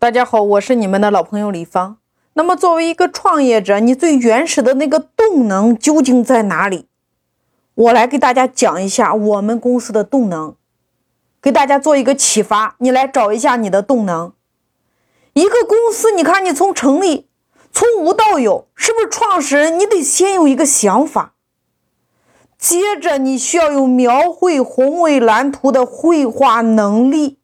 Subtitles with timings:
[0.00, 1.96] 大家好，我是你们的老朋友李芳。
[2.34, 6.86] 那么，作为一个创业者，你最原始的那个动能究竟在哪里？
[7.74, 10.54] 我来给大家讲一下我们公司的动能，
[11.42, 12.76] 给大家做一个启发。
[12.78, 14.32] 你来找一下你的动能。
[15.32, 17.26] 一个公司，你看你从成立，
[17.72, 21.34] 从无到有，是不是创始人你得先有一个想法，
[22.56, 27.37] 接着你需要有描绘宏伟蓝图的绘画能力。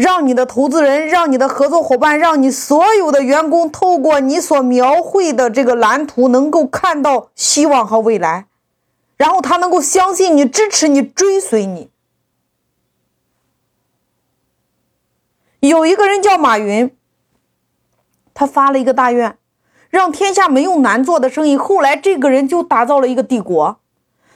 [0.00, 8.46] 让你的投资人，让你的合作伙伴，让你所有的员工，透过你所描绘的这个蓝图，能够看到希望和未来，
[9.18, 11.90] 然后他能够相信你、支持你、追随你。
[15.60, 16.96] 有一个人叫马云，
[18.32, 19.36] 他发了一个大愿，
[19.90, 21.58] 让天下没有难做的生意。
[21.58, 23.78] 后来这个人就打造了一个帝国。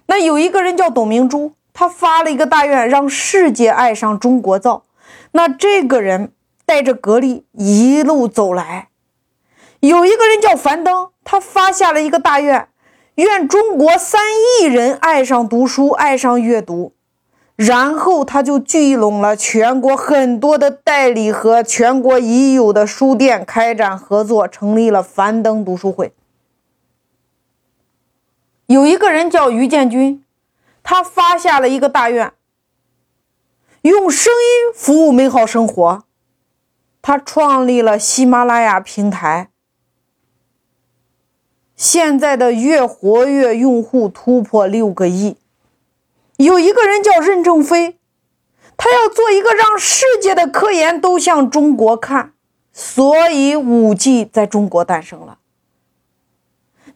[0.05, 4.83] 那有一个人叫董明珠，他发了一个大愿，让世界爱上中国造。
[5.37, 6.33] 那这个人
[6.65, 8.88] 带着格力一路走来，
[9.81, 12.69] 有一个人叫樊登，他发下了一个大愿，
[13.17, 14.20] 愿中国三
[14.61, 16.92] 亿人爱上读书，爱上阅读。
[17.56, 26.12] 然后他就聚拢了全国很多的代理和全国已有的书店，开展合作，成立了樊登读书会。
[28.66, 30.25] 有一个人叫于建军，
[30.84, 32.33] 他发下了一个大愿。
[33.85, 36.05] 用声音服务美好生活，
[37.03, 39.51] 他创立了喜马拉雅平台，
[41.77, 45.37] 现在的月活跃用户突破六个亿。
[46.39, 47.99] 有一个人叫任正非，
[48.79, 52.33] 他要做一个让世界的科研都向中国看，
[52.73, 55.41] 所以五 G 在中国诞生了。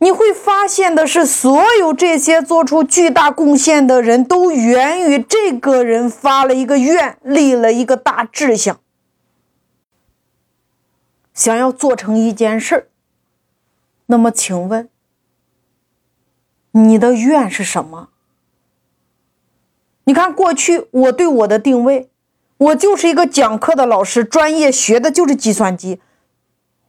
[0.01, 8.79] 你会发现的是，所有这些做出巨大贡献的人都源于这个人发了一个愿，立了一个大志向，
[11.35, 12.89] 想要做成一件事儿。
[14.07, 14.89] 那么，请问
[16.71, 18.11] 你的愿是什么？
[20.05, 22.09] 你看，过去我对我的定位，
[22.57, 26.01] 我就是一个讲课的老师，专业学的就是计算机。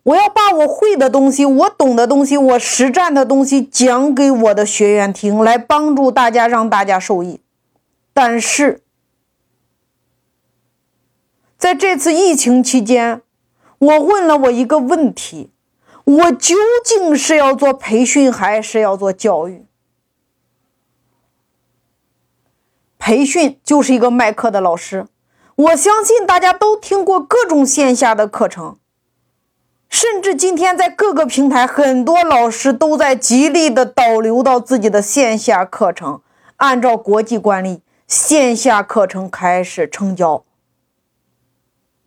[0.03, 7.41] 我要把我会的东西，我懂的东西，我实战的东西讲给我的学员听，来帮助大家，让大家受益。
[8.13, 8.81] 但是，
[11.57, 13.21] 在这次疫情期间，
[13.77, 15.51] 我问了我一个问题：
[16.05, 19.65] 我究竟是要做培训，还是要做教育？
[22.97, 25.07] 培训就是一个卖课的老师，
[25.55, 28.77] 我相信大家都听过各种线下的课程。
[29.89, 36.21] 甚至今天，在各个平台，很多老师都在极力的导流到自己的线下课程。
[36.57, 40.43] 按照国际惯例，线下课程开始成交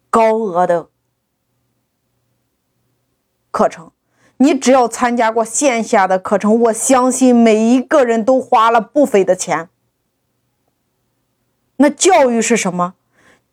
[0.09, 0.89] 高额的
[3.51, 3.91] 课程。
[4.37, 9.69] 你只要参加过线下的课程，我相信每一个人都花了不菲的钱。
[11.77, 12.95] 那教育是什么？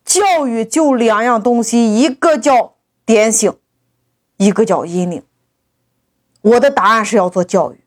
[0.04, 2.76] 教育就两样东西，一个叫
[3.06, 3.59] 点醒。
[4.40, 5.22] 一个叫引领，
[6.42, 7.82] 我的答案是要做教育。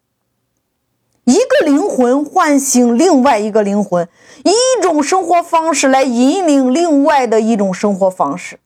[1.25, 4.07] 一个灵魂唤醒另外一个灵魂，
[4.45, 8.61] 以一种生活方式来引领另外的一种生活方式。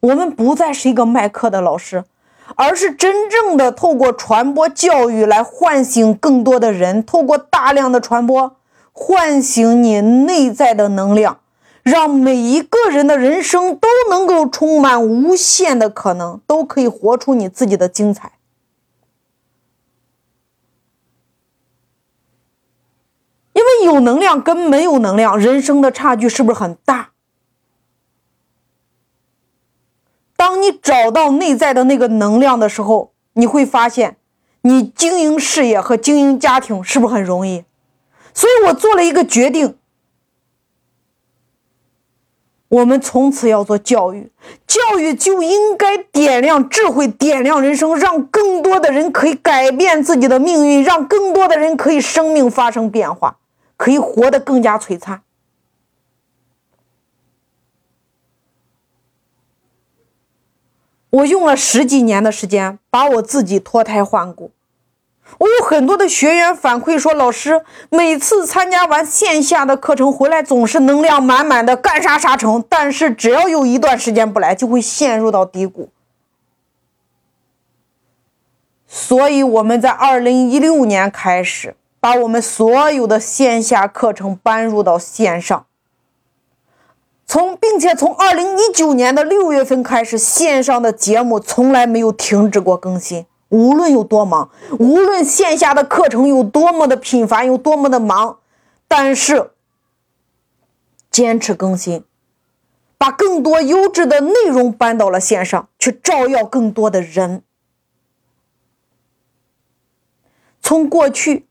[0.00, 2.04] 我们不再是一个卖课的老师，
[2.56, 8.56] 而是真正的透过传播教育来唤醒更多的人，透过大量的传播，
[8.92, 11.38] 唤醒你内在的能量。
[11.88, 18.32] 让每一个人的人生都能够充满无限的可能，都可以活出你自己的精彩。
[23.54, 27.12] 因为有能量跟没有能量，人生的差距是不是很大？
[30.36, 34.18] 当你找到内在的那个能量的时候，你会发现，
[34.60, 37.64] 你经营事业和经营家庭是不是很容易？
[38.34, 39.77] 所以我做了一个决定。
[42.68, 44.30] 我们从此要做教育，
[44.66, 53.38] 教育就应该点亮智慧，点亮人生，让更多的人可以改变自己的命运，让更多的人可以生命发生变化，
[53.78, 55.22] 可以活得更加璀璨。
[61.10, 64.52] 我用了十几年的时间，把我自己脱胎换骨。
[65.36, 72.64] 我有很多的学员反馈说，老师每次参加完线下的课程回来，总是能量满满的，干啥啥成。
[72.68, 75.90] 但是只要有一段时间不来，就会陷入到低谷。
[78.88, 85.66] 所以我们在二零一六年开始，把我们所有的线下课程搬入到线上。
[87.26, 93.26] 从并且从二零一九年的六月份开始，线上的节目从来没有停止过更新。
[93.48, 98.38] 无论有多忙，无论线下的课程有多么的频繁，有多么的忙，
[98.86, 99.52] 但是
[101.10, 102.04] 坚持更新，
[102.98, 107.42] 把更多优质的内容搬到了线上，去照耀更多的人。
[110.60, 111.46] 从过去，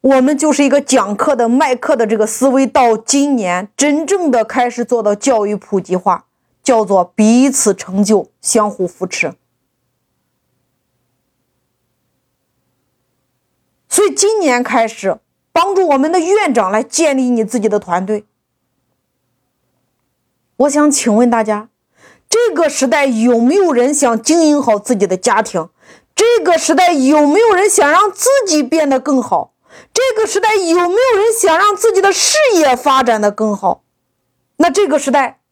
[0.00, 6.24] 我们就是一个讲课的、卖课的这个思维，到今年真正的开始做到教育普及化，
[6.62, 9.34] 叫做彼此成就、相互扶持。
[13.92, 15.18] 所以今年开始，
[15.52, 18.24] 帮助我们的院长来建立你自己的团队。
[20.56, 21.68] 我想请问大家，
[22.26, 25.68] 这个时代有没有人想经营好自己的家庭？
[26.14, 29.52] 这个时代有没有人想让自己变得更好？
[29.92, 33.84] 这个时代有没有人想让自己的事业发展的更好？
[34.56, 35.42] 那这个时代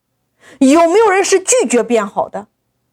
[0.60, 2.46] 有没有人是拒绝变好的？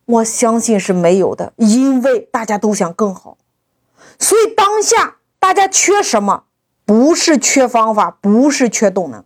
[0.04, 3.38] 我相信是没有的，因为大家都想更好。
[4.20, 5.14] 所以当下。
[5.40, 6.44] 大家缺什么？
[6.86, 9.26] 不是缺方法，不是缺动能，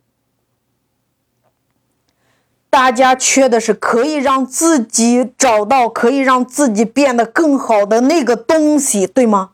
[2.72, 9.52] 大家缺的是可以让自己找到、可以让自己变得更好的那个东西，对吗？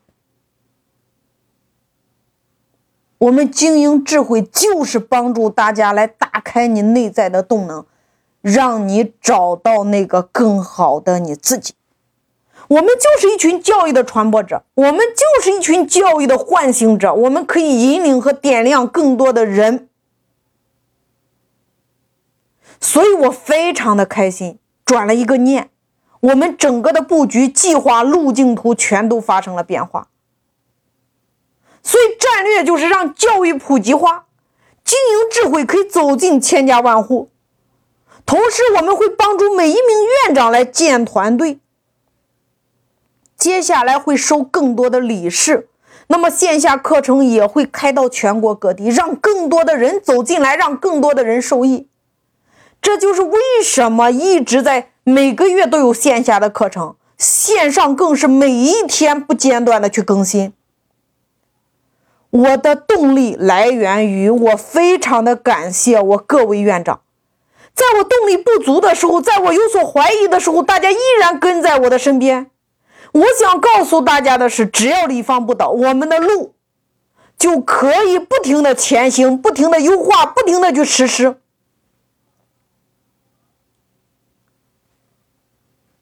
[3.17, 7.85] 我们经营智慧就是帮助大家来打开你内在的动能，
[8.41, 11.73] 让你找到那个更好的你自己。
[12.67, 19.87] 我们就是一群教育的传播者，我们就是一群教育的唤醒者，我们可以引领和点亮更多的人，
[22.81, 24.59] 所以我非常的开心。
[24.85, 25.69] 转了一个念，
[26.21, 30.07] 我们整个的布局、计划、路径图全都发生了变化。
[31.83, 34.25] 所以战略就是让教育普及化，
[34.85, 37.29] 经营智慧可以走进千家万户，
[38.25, 41.59] 同时我们会帮助每一名院长来建团队。
[43.37, 45.69] 接下来会收更多的理事，
[46.07, 51.87] 那么线下课程也会开到全国各地，让更多的人走进来，让更多的人受益。
[52.81, 60.53] 这就是为什么一直在每个月都有线下的课程，线上更是每一天不间断的去更新。
[62.29, 67.01] 我的动力来源于我非常的感谢我各位院长，
[67.73, 72.49] 在我动力不足的时候，在我有所怀疑的时候，大家依然跟在我的身边。
[73.13, 76.53] 我想告诉大家的是，只要李方不倒，我们的路
[77.37, 81.37] 就可以不停的前行，不停的优化，不停的去实施。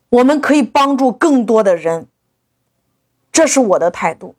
[0.10, 2.07] 我们可以帮助更多的人，
[3.31, 4.36] 这是我的态度。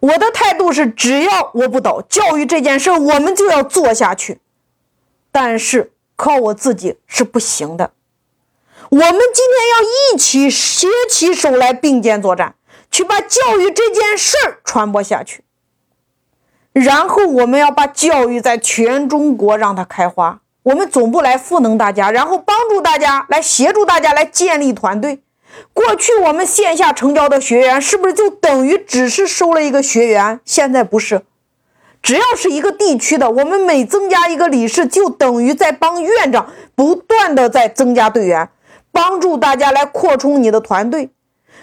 [0.00, 4.40] 我的态度是，只要我不倒，教育这件事我们就要做下去。
[5.30, 7.92] 但是靠我自己是不行的。
[8.90, 12.56] 我们今天要一起携起手来，并肩作战，
[12.90, 15.44] 去把教育这件事儿传播下去。
[16.72, 20.40] 然后我们要把教育在全中国让它开花。
[20.64, 25.22] 我们总部来赋能大家，然后帮助大家，来协助大家来建立团队。
[25.72, 30.40] 过去我们线下成交的学员，是不是就等于只是收了一个学员？
[30.44, 31.22] 现在不是，
[32.02, 38.48] 只要是一个地区的，我们每增加一个理事，就等于在帮院长不断的在增加队员。
[38.92, 41.10] 帮助大家来扩充你的团队。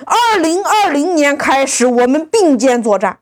[0.05, 3.19] 二零二零年开始，我们并肩作战。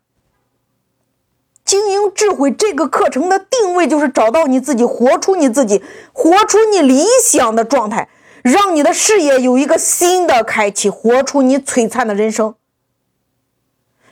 [1.64, 5.82] 经营智慧这个课程的定位就是找到你自己，活出你自己，
[6.14, 8.10] 活出你理想的状态，
[8.44, 12.56] 让你的事业有一个新的开启，活出你璀璨的人生，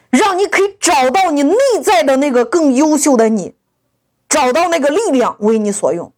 [0.10, 3.54] 让你可以找到你内在的那个更优秀的你，
[4.30, 6.12] 找到那个力量为你所用。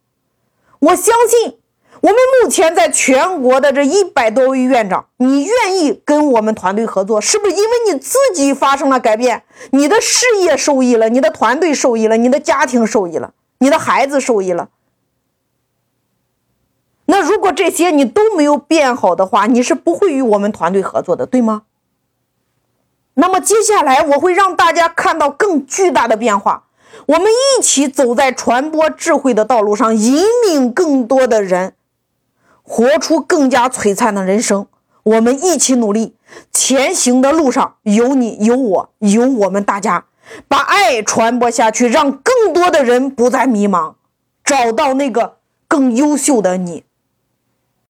[0.78, 1.58] 我相信。
[2.00, 9.44] 我们目前在全国的这一百多位院长，你愿意跟我们团队合作，是不是因为你自己发生了改变？
[9.70, 14.68] 你的事业受益了，你的团队受益了，你的家庭受益了，你的孩子受益了。
[17.06, 21.62] 那如果这些你都没有变好的话，你是不会与我们团队合作的，对吗？
[23.14, 26.64] 那么接下来我会让大家看到更巨大的变化，
[27.06, 31.72] 我们一起走在传播智慧的道路上，引领更多的人。
[32.68, 34.66] 活出更加璀璨的人生，
[35.04, 36.16] 我们一起努力，
[36.52, 40.06] 前行的路上有你有我有我们大家，
[40.48, 43.94] 把爱传播下去，让更多的人不再迷茫，
[44.44, 45.36] 找到那个
[45.68, 46.82] 更优秀的你。